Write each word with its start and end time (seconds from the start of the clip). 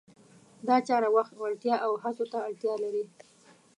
دا 0.67 0.75
چاره 0.87 1.09
وخت، 1.15 1.33
وړتیا 1.37 1.75
او 1.85 1.91
هڅو 2.03 2.25
ته 2.31 2.37
اړتیا 2.47 2.73
لري. 2.83 3.03